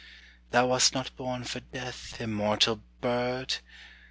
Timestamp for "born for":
1.15-1.59